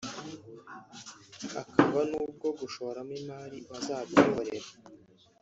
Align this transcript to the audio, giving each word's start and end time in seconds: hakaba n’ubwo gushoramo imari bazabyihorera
hakaba 1.53 1.99
n’ubwo 2.09 2.47
gushoramo 2.59 3.11
imari 3.21 3.57
bazabyihorera 3.69 4.69